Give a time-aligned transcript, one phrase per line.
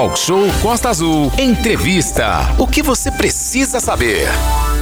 [0.00, 1.30] Talk Show Costa Azul.
[1.38, 2.54] Entrevista.
[2.58, 4.28] O que você precisa saber?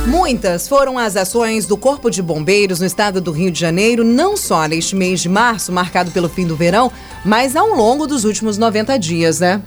[0.07, 4.37] Muitas foram as ações do Corpo de Bombeiros no estado do Rio de Janeiro, não
[4.37, 6.93] só neste mês de março, marcado pelo fim do verão,
[7.25, 9.61] mas ao longo dos últimos 90 dias, né?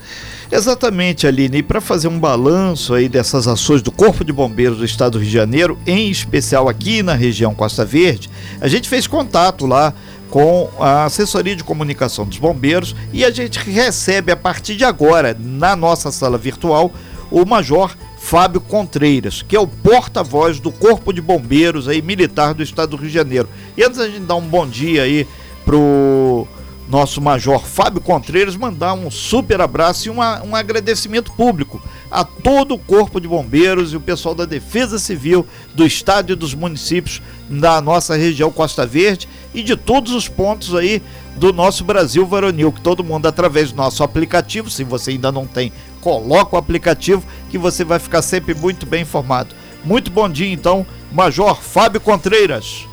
[0.50, 1.58] Exatamente, Aline.
[1.58, 5.20] E para fazer um balanço aí dessas ações do Corpo de Bombeiros do Estado do
[5.20, 8.30] Rio de Janeiro, em especial aqui na região Costa Verde,
[8.62, 9.94] a gente fez contato lá
[10.32, 15.38] com a assessoria de comunicação dos bombeiros e a gente recebe a partir de agora,
[15.38, 16.92] na nossa sala virtual,
[17.30, 22.64] o Major Fábio Contreiras, que é o porta-voz do Corpo de Bombeiros aí militar do
[22.64, 23.50] Estado do Rio de Janeiro.
[23.76, 25.28] E antes a gente dar um bom dia aí
[25.66, 26.48] pro
[26.88, 32.74] nosso Major Fábio Contreiras, mandar um super abraço e uma, um agradecimento público a todo
[32.74, 37.22] o Corpo de Bombeiros e o pessoal da Defesa Civil do Estado e dos municípios
[37.50, 41.02] da nossa região Costa Verde e de todos os pontos aí
[41.38, 45.48] do nosso Brasil Varonil, que todo mundo através do nosso aplicativo, se você ainda não
[45.48, 45.72] tem,
[46.02, 49.56] coloca o aplicativo que você vai ficar sempre muito bem informado.
[49.84, 52.86] Muito bom dia então, Major Fábio Contreiras.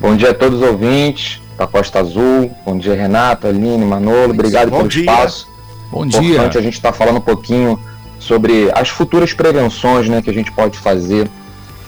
[0.00, 2.54] Bom dia a todos os ouvintes da Costa Azul.
[2.64, 4.30] Bom dia, Renato, Aline, Manolo.
[4.30, 5.02] Obrigado Bom pelo dia.
[5.02, 5.48] espaço.
[5.90, 6.60] Bom Importante dia.
[6.60, 7.78] a gente estar tá falando um pouquinho
[8.22, 11.28] sobre as futuras prevenções né, que a gente pode fazer,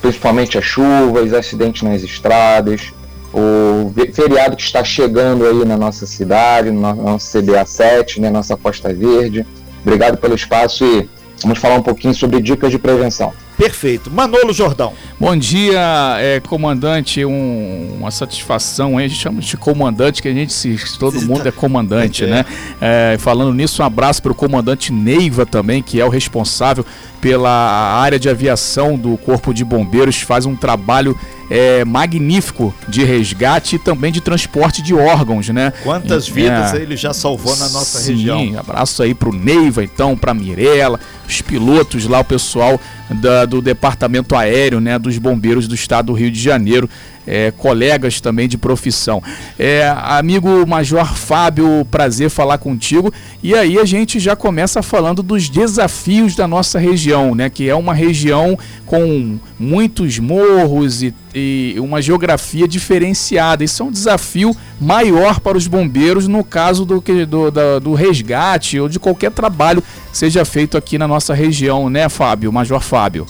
[0.01, 2.93] principalmente as chuvas, acidentes nas estradas,
[3.33, 8.55] o feriado que está chegando aí na nossa cidade, no nosso CBA 7, né, nossa
[8.55, 9.45] Costa Verde.
[9.81, 11.09] Obrigado pelo espaço e
[11.41, 13.33] vamos falar um pouquinho sobre dicas de prevenção.
[13.57, 14.11] Perfeito.
[14.11, 14.93] Manolo Jordão.
[15.19, 17.23] Bom dia, é, comandante.
[17.23, 19.05] Um, uma satisfação, hein?
[19.05, 20.77] A gente chama de comandante, que a gente se.
[20.99, 22.27] Todo mundo é comandante, é.
[22.27, 22.45] né?
[22.81, 26.85] É, falando nisso, um abraço para o comandante Neiva também, que é o responsável
[27.21, 31.17] pela área de aviação do Corpo de Bombeiros, faz um trabalho
[31.49, 35.73] é, magnífico de resgate e também de transporte de órgãos, né?
[35.83, 38.59] Quantas vidas é, ele já salvou na nossa sim, região?
[38.59, 42.79] Abraço aí pro Neiva, então, pra Mirella, os pilotos lá, o pessoal
[43.09, 46.89] da, do departamento aéreo, né, dos bombeiros do estado do Rio de Janeiro,
[47.27, 49.21] é, colegas também de profissão.
[49.57, 53.13] É, amigo Major Fábio, prazer falar contigo.
[53.41, 57.75] E aí a gente já começa falando dos desafios da nossa região, né, que é
[57.75, 63.63] uma região com muitos morros e, e uma geografia diferenciada.
[63.63, 68.79] Isso é um desafio maior para os bombeiros no caso do, do, do, do resgate
[68.79, 73.25] ou de qualquer trabalho seja feito aqui na nossa região, né, Fábio, Major Fábio?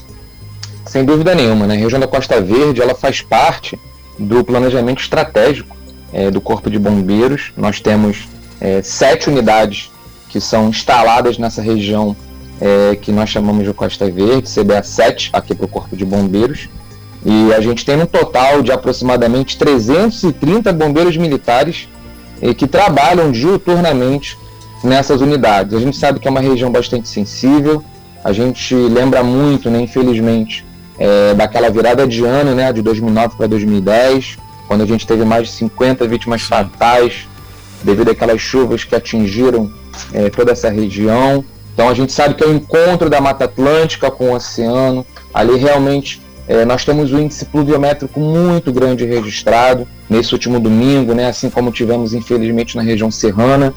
[0.86, 1.76] Sem dúvida nenhuma, né?
[1.76, 3.78] A região da Costa Verde ela faz parte
[4.20, 5.76] do planejamento estratégico
[6.14, 7.52] é, do Corpo de Bombeiros.
[7.58, 8.28] Nós temos
[8.62, 9.92] é, sete unidades
[10.30, 12.16] que são instaladas nessa região
[12.62, 16.70] é, que nós chamamos de Costa Verde, CBA 7, aqui para o Corpo de Bombeiros.
[17.26, 21.90] E a gente tem um total de aproximadamente 330 bombeiros militares
[22.58, 24.38] que trabalham diuturnamente
[24.84, 25.74] nessas unidades.
[25.74, 27.84] A gente sabe que é uma região bastante sensível,
[28.24, 30.66] a gente lembra muito, né, infelizmente,
[30.98, 35.48] é, daquela virada de ano, né, de 2009 para 2010, quando a gente teve mais
[35.48, 37.28] de 50 vítimas fatais
[37.84, 39.72] devido àquelas chuvas que atingiram
[40.14, 41.44] é, toda essa região.
[41.74, 45.06] Então a gente sabe que é o encontro da Mata Atlântica com o oceano.
[45.34, 51.28] Ali realmente é, nós temos um índice pluviométrico muito grande registrado nesse último domingo, né,
[51.28, 53.74] assim como tivemos infelizmente na região serrana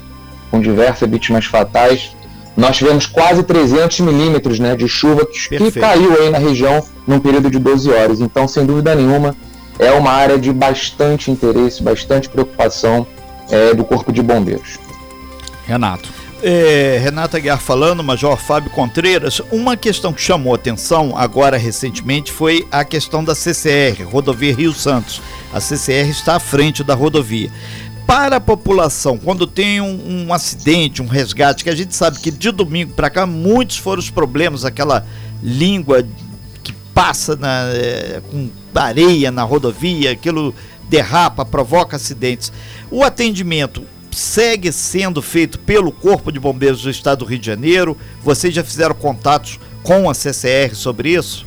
[0.50, 2.12] com diversas vítimas fatais.
[2.58, 7.20] Nós tivemos quase 300 milímetros né, de chuva que, que, caiu aí na região num
[7.20, 8.20] período de 12 horas.
[8.20, 9.36] Então, sem dúvida nenhuma,
[9.78, 13.06] é uma área de bastante interesse, bastante preocupação
[13.48, 14.76] é, do Corpo de Bombeiros.
[15.68, 16.12] Renato.
[16.42, 22.66] É, Renata Aguiar falando, Major Fábio Contreiras, uma questão que chamou atenção agora recentemente foi
[22.72, 25.22] a questão da CCR, Rodovia Rio Santos.
[25.52, 27.50] A CCR está à frente da rodovia
[28.08, 32.30] para a população, quando tem um, um, acidente, um resgate, que a gente sabe que
[32.30, 35.04] de domingo para cá muitos foram os problemas, aquela
[35.42, 36.02] língua
[36.64, 40.54] que passa na, é, com areia na rodovia, aquilo
[40.88, 42.50] derrapa, provoca acidentes.
[42.90, 47.94] O atendimento segue sendo feito pelo Corpo de Bombeiros do Estado do Rio de Janeiro?
[48.24, 51.46] Vocês já fizeram contatos com a CCR sobre isso?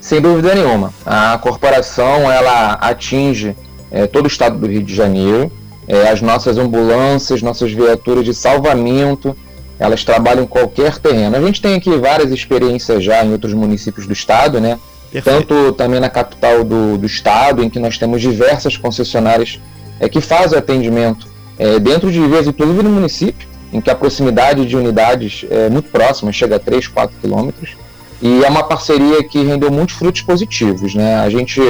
[0.00, 0.92] Sem dúvida nenhuma.
[1.06, 3.54] A corporação ela atinge
[3.92, 5.52] é, todo o estado do Rio de Janeiro.
[5.86, 9.36] É, as nossas ambulâncias, nossas viaturas de salvamento,
[9.78, 11.36] elas trabalham em qualquer terreno.
[11.36, 14.78] A gente tem aqui várias experiências já em outros municípios do estado, né?
[15.10, 15.46] Perfeito.
[15.48, 19.60] Tanto também na capital do, do estado, em que nós temos diversas concessionárias
[20.00, 21.26] é, que fazem atendimento
[21.58, 25.90] é, dentro de vias, inclusive no município, em que a proximidade de unidades é muito
[25.90, 27.76] próxima, chega a 3, 4 quilômetros.
[28.20, 30.94] E é uma parceria que rendeu muitos frutos positivos.
[30.94, 31.16] Né?
[31.16, 31.60] A gente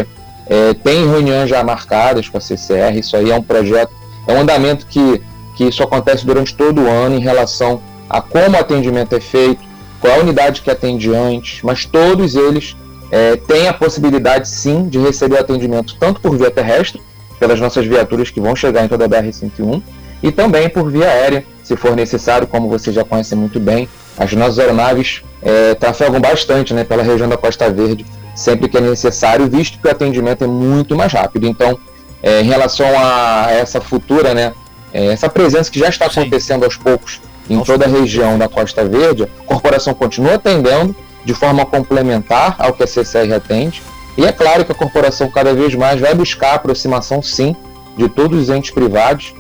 [0.47, 3.93] é, tem reuniões já marcadas com a CCR, isso aí é um projeto,
[4.27, 5.23] é um andamento que,
[5.57, 9.63] que isso acontece durante todo o ano em relação a como o atendimento é feito,
[10.01, 12.77] qual é a unidade que atende antes, mas todos eles
[13.11, 17.01] é, têm a possibilidade sim de receber atendimento tanto por via terrestre,
[17.39, 19.83] pelas nossas viaturas que vão chegar em toda a BR-101,
[20.23, 23.89] e também por via aérea, se for necessário, como você já conhece muito bem.
[24.17, 28.81] As nossas aeronaves é, trafegam bastante né, pela região da Costa Verde, sempre que é
[28.81, 31.47] necessário, visto que o atendimento é muito mais rápido.
[31.47, 31.79] Então,
[32.23, 34.53] é, em relação a essa futura, né,
[34.93, 36.65] é, essa presença que já está acontecendo Sim.
[36.65, 37.21] aos poucos
[37.51, 37.73] em Nossa.
[37.73, 42.83] toda a região da Costa Verde, a corporação continua atendendo de forma complementar ao que
[42.83, 43.83] a CCR atende.
[44.17, 47.57] E é claro que a corporação cada vez mais vai buscar a aproximação, sim,
[47.97, 49.35] de todos os entes privados,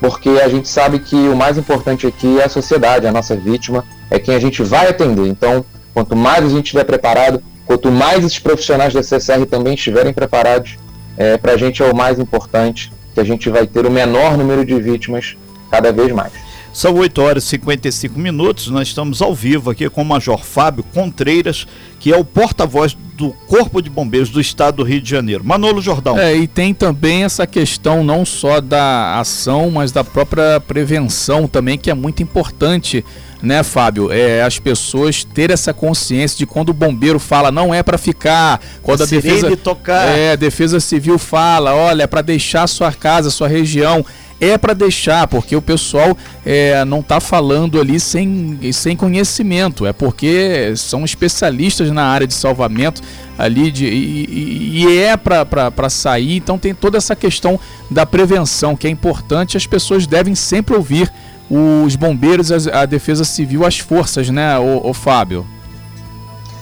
[0.00, 3.84] porque a gente sabe que o mais importante aqui é a sociedade, a nossa vítima,
[4.10, 5.26] é quem a gente vai atender.
[5.26, 5.64] Então,
[5.94, 10.76] quanto mais a gente estiver preparado, quanto mais esses profissionais da CCR também estiverem preparados,
[11.18, 14.38] é, para a gente é o mais importante, que a gente vai ter o menor
[14.38, 15.36] número de vítimas
[15.68, 16.32] cada vez mais.
[16.72, 20.84] São 8 horas e 55 minutos, nós estamos ao vivo aqui com o Major Fábio
[20.94, 21.66] Contreiras,
[21.98, 25.44] que é o porta-voz do Corpo de Bombeiros do Estado do Rio de Janeiro.
[25.44, 26.16] Manolo Jordão.
[26.16, 31.76] É, e tem também essa questão não só da ação, mas da própria prevenção também,
[31.76, 33.04] que é muito importante
[33.42, 34.10] né, Fábio?
[34.12, 38.60] É, as pessoas ter essa consciência de quando o bombeiro fala não é para ficar,
[38.82, 40.16] quando a, a defesa tocar.
[40.16, 44.04] É, a defesa civil fala, olha, é para deixar sua casa, sua região
[44.40, 49.92] é para deixar, porque o pessoal é, não está falando ali sem, sem conhecimento, é
[49.92, 53.02] porque são especialistas na área de salvamento
[53.36, 57.58] ali de, e, e é para sair, então tem toda essa questão
[57.90, 61.12] da prevenção que é importante, as pessoas devem sempre ouvir
[61.50, 65.46] os bombeiros, a, a defesa civil, as forças, né, o, o Fábio?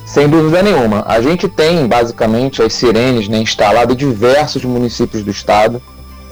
[0.05, 1.03] Sem dúvida nenhuma.
[1.05, 5.81] A gente tem basicamente as sirenes né, instaladas em diversos municípios do estado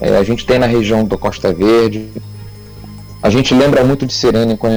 [0.01, 2.09] é, a gente tem na região da Costa Verde.
[3.21, 4.73] A gente lembra muito de Sirene quando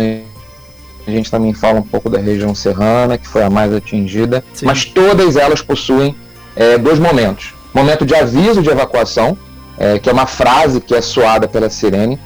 [1.07, 4.45] a gente também fala um pouco da região serrana, que foi a mais atingida.
[4.53, 4.67] Sim.
[4.67, 6.15] Mas todas elas possuem
[6.55, 9.37] é, dois momentos: momento de aviso de evacuação,
[9.79, 12.19] é, que é uma frase que é soada pela sirene,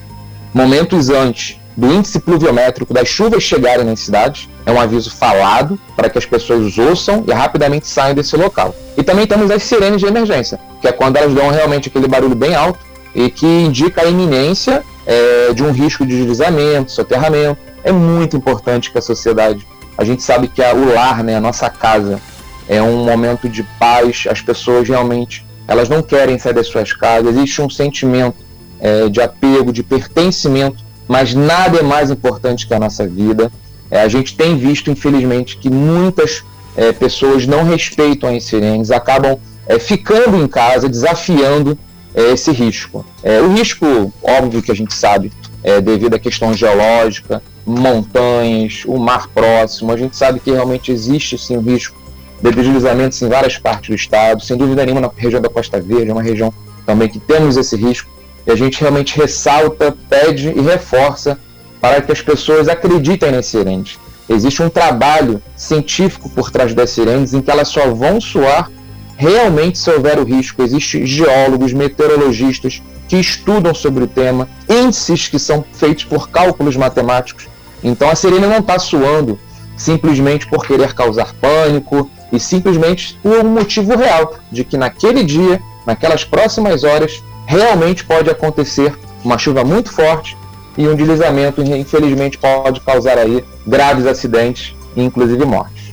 [0.52, 6.08] momentos antes do índice pluviométrico das chuvas chegarem nas cidades, é um aviso falado para
[6.08, 8.74] que as pessoas ouçam e rapidamente saiam desse local.
[8.96, 12.34] E também temos as sirenes de emergência, que é quando elas dão realmente aquele barulho
[12.34, 12.78] bem alto
[13.14, 17.58] e que indica a iminência é, de um risco de deslizamento, soterramento.
[17.82, 19.66] É muito importante que a sociedade,
[19.96, 22.20] a gente sabe que a, o lar, né, a nossa casa,
[22.68, 27.34] é um momento de paz, as pessoas realmente elas não querem sair das suas casas,
[27.34, 28.36] existe um sentimento
[28.80, 33.52] é, de apego, de pertencimento, mas nada é mais importante que a nossa vida.
[33.90, 36.42] É, a gente tem visto, infelizmente, que muitas
[36.74, 41.78] é, pessoas não respeitam as sirenes, acabam é, ficando em casa, desafiando
[42.14, 43.04] é, esse risco.
[43.22, 45.30] É, o risco, óbvio que a gente sabe,
[45.62, 51.36] é devido à questão geológica, montanhas, o mar próximo, a gente sabe que realmente existe
[51.36, 52.00] sim o risco
[52.42, 56.08] de deslizamentos em várias partes do estado, sem dúvida nenhuma na região da Costa Verde,
[56.08, 56.54] é uma região
[56.86, 58.10] também que temos esse risco,
[58.46, 61.38] e a gente realmente ressalta, pede e reforça
[61.80, 63.98] para que as pessoas acreditem nas sirenes.
[64.28, 68.70] Existe um trabalho científico por trás das sirenes em que elas só vão soar
[69.16, 70.62] realmente se houver o risco.
[70.62, 77.48] Existem geólogos, meteorologistas que estudam sobre o tema, índices que são feitos por cálculos matemáticos.
[77.82, 79.38] Então a sirene não está soando
[79.76, 85.60] simplesmente por querer causar pânico e simplesmente por um motivo real de que naquele dia,
[85.86, 90.36] naquelas próximas horas, realmente pode acontecer uma chuva muito forte
[90.76, 95.92] e um deslizamento, infelizmente, pode causar aí graves acidentes e inclusive mortes.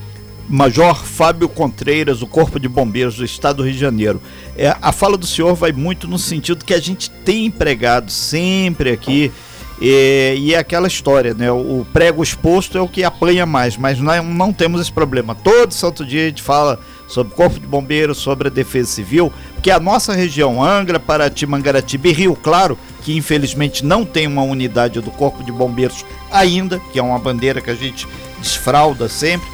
[0.49, 4.19] Major Fábio Contreiras, do Corpo de Bombeiros do Estado do Rio de Janeiro.
[4.57, 8.91] É, a fala do senhor vai muito no sentido que a gente tem empregado sempre
[8.91, 9.31] aqui.
[9.79, 11.49] E, e, é aquela história, né?
[11.51, 15.35] O prego exposto é o que apanha mais, mas não, não temos esse problema.
[15.35, 19.31] Todo santo dia a gente fala sobre o Corpo de Bombeiros, sobre a Defesa Civil,
[19.59, 24.41] porque a nossa região, Angra, Paraty, Mangaratiba e Rio Claro, que infelizmente não tem uma
[24.41, 28.07] unidade do Corpo de Bombeiros ainda, que é uma bandeira que a gente
[28.39, 29.49] desfrauda sempre,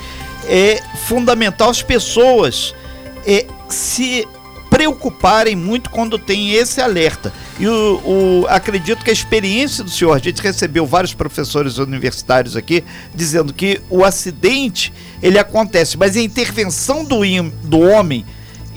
[0.47, 2.75] é fundamental as pessoas
[3.25, 4.27] é, se
[4.69, 7.33] preocuparem muito quando tem esse alerta.
[7.59, 12.55] E o, o, acredito que a experiência do senhor, a gente recebeu vários professores universitários
[12.55, 17.21] aqui dizendo que o acidente ele acontece, mas a intervenção do,
[17.63, 18.23] do homem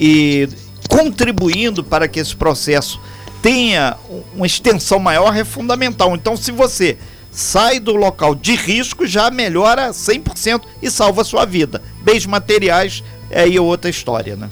[0.01, 0.49] e
[0.89, 3.01] contribuindo para que esse processo
[3.43, 3.97] tenha
[4.35, 6.15] uma extensão maior é fundamental.
[6.15, 6.99] Então, se você
[7.31, 11.83] sai do local de risco, já melhora 100% e salva a sua vida.
[12.03, 14.49] Bens materiais é aí outra história, né?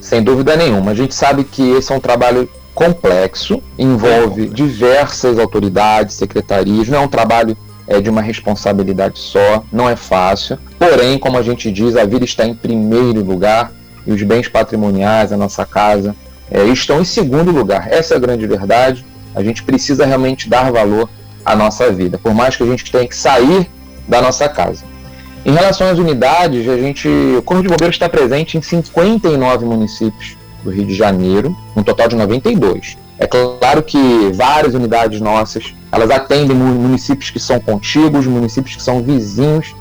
[0.00, 0.92] Sem dúvida nenhuma.
[0.92, 4.46] A gente sabe que esse é um trabalho complexo, envolve é.
[4.46, 7.56] diversas autoridades, secretarias, não é um trabalho
[7.88, 10.58] é de uma responsabilidade só, não é fácil.
[10.78, 13.72] Porém, como a gente diz, a vida está em primeiro lugar
[14.08, 16.16] e os bens patrimoniais, a nossa casa,
[16.50, 17.92] é, estão em segundo lugar.
[17.92, 19.04] Essa é a grande verdade.
[19.34, 21.10] A gente precisa realmente dar valor
[21.44, 23.70] à nossa vida, por mais que a gente tenha que sair
[24.08, 24.82] da nossa casa.
[25.44, 30.38] Em relação às unidades, a gente, o Corpo de Bombeiros está presente em 59 municípios
[30.64, 32.96] do Rio de Janeiro, um total de 92.
[33.18, 33.98] É claro que
[34.32, 39.74] várias unidades nossas, elas atendem municípios que são contíguos, municípios que são vizinhos,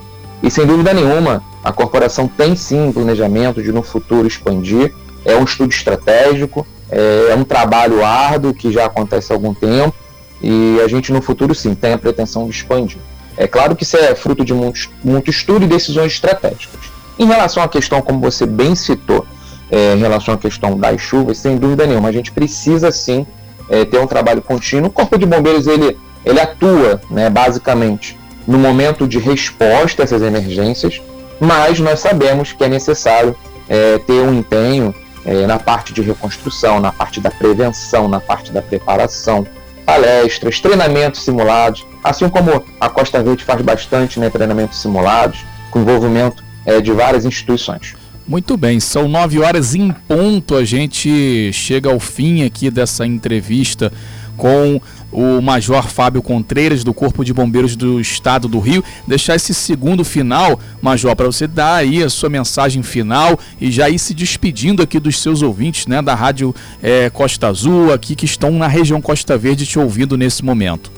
[0.44, 4.94] e sem dúvida nenhuma, a corporação tem sim planejamento de no futuro expandir.
[5.26, 9.94] É um estudo estratégico, é um trabalho árduo que já acontece há algum tempo,
[10.42, 13.00] e a gente no futuro sim tem a pretensão de expandir.
[13.36, 16.80] É claro que isso é fruto de muito, muito estudo e decisões estratégicas.
[17.20, 19.28] Em relação à questão, como você bem citou,
[19.70, 23.28] é, em relação à questão das chuvas, sem dúvida nenhuma, a gente precisa sim
[23.70, 24.88] é, ter um trabalho contínuo.
[24.88, 30.22] O Corpo de Bombeiros ele, ele atua, né, basicamente, no momento de resposta a essas
[30.22, 31.02] emergências,
[31.39, 33.36] mas nós sabemos que é necessário
[33.70, 34.94] é, ter um empenho
[35.25, 39.46] é, na parte de reconstrução, na parte da prevenção, na parte da preparação,
[39.86, 46.44] palestras, treinamentos simulados, assim como a Costa Verde faz bastante né, treinamentos simulados, com envolvimento
[46.65, 47.96] é, de várias instituições.
[48.27, 50.56] Muito bem, são nove horas em ponto.
[50.56, 53.91] A gente chega ao fim aqui dessa entrevista
[54.38, 54.79] com
[55.12, 58.84] o Major Fábio Contreiras, do Corpo de Bombeiros do Estado do Rio.
[59.06, 63.89] Deixar esse segundo final, Major, para você dar aí a sua mensagem final e já
[63.89, 68.25] ir se despedindo aqui dos seus ouvintes, né, da Rádio é, Costa Azul, aqui que
[68.25, 70.91] estão na região Costa Verde te ouvindo nesse momento.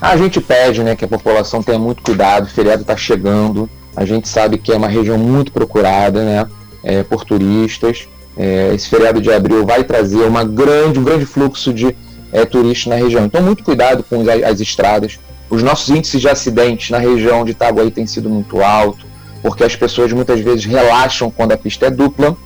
[0.00, 3.70] A gente pede né, que a população tenha muito cuidado, o feriado está chegando.
[3.94, 6.46] A gente sabe que é uma região muito procurada né,
[6.82, 8.08] é, por turistas.
[8.36, 11.94] É, esse feriado de abril vai trazer uma grande, um grande fluxo de
[12.32, 13.24] é, turistas na região.
[13.24, 15.18] Então, muito cuidado com as, as estradas.
[15.50, 19.04] Os nossos índices de acidentes na região de Itaguaí têm sido muito alto,
[19.42, 22.36] porque as pessoas muitas vezes relaxam quando a pista é dupla,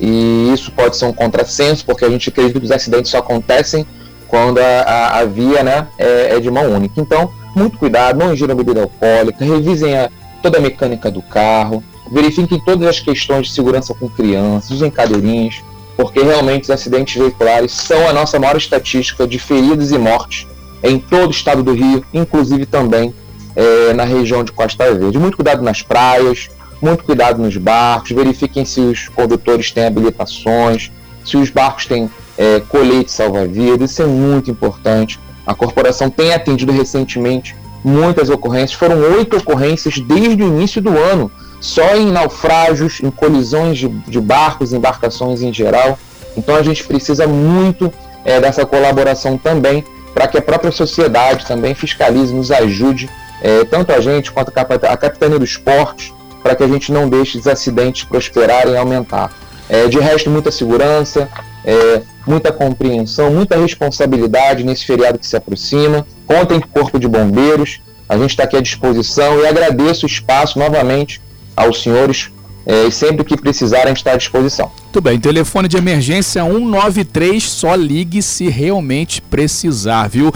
[0.00, 3.86] e isso pode ser um contrassenso, porque a gente acredita que os acidentes só acontecem
[4.26, 7.00] quando a, a, a via né, é, é, de mão única.
[7.00, 10.10] Então, muito cuidado, não ingiram bebida alcoólica, revisem a,
[10.42, 15.62] toda a mecânica do carro, verifiquem todas as questões de segurança com crianças, usem cadeirinhas,
[15.96, 20.46] porque realmente os acidentes veiculares são a nossa maior estatística de feridos e mortes
[20.82, 23.14] em todo o estado do Rio, inclusive também
[23.54, 25.18] é, na região de Costa Verde.
[25.18, 26.50] Muito cuidado nas praias,
[26.80, 30.90] muito cuidado nos barcos, verifiquem se os condutores têm habilitações,
[31.24, 35.18] se os barcos têm é, colete salva-vidas, isso é muito importante.
[35.46, 41.30] A corporação tem atendido recentemente muitas ocorrências, foram oito ocorrências desde o início do ano,
[41.60, 45.98] só em naufrágios, em colisões de, de barcos, embarcações em geral.
[46.36, 47.92] Então a gente precisa muito
[48.24, 49.84] é, dessa colaboração também,
[50.14, 53.08] para que a própria sociedade também fiscalize, nos ajude,
[53.42, 57.38] é, tanto a gente quanto a Capitania do Esporte, para que a gente não deixe
[57.38, 59.32] os acidentes prosperarem e aumentar.
[59.68, 61.28] É, de resto, muita segurança,
[61.64, 66.06] é, muita compreensão, muita responsabilidade nesse feriado que se aproxima.
[66.26, 70.08] Contem com o Corpo de Bombeiros, a gente está aqui à disposição e agradeço o
[70.08, 71.20] espaço novamente
[71.56, 72.30] aos senhores
[72.66, 74.70] é, e sempre que precisarem está à disposição.
[74.82, 80.32] Muito bem, telefone de emergência 193, só ligue se realmente precisar, viu?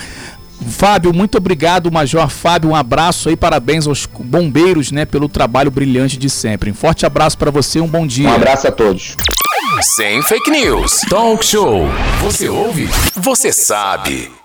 [0.68, 2.70] Fábio, muito obrigado, Major Fábio.
[2.70, 6.70] Um abraço aí, parabéns aos bombeiros, né, pelo trabalho brilhante de sempre.
[6.70, 8.28] Um forte abraço para você, um bom dia.
[8.28, 9.16] Um abraço a todos.
[9.82, 11.00] Sem fake news.
[11.08, 11.86] Talk show.
[12.22, 12.88] Você ouve?
[13.14, 14.39] Você sabe.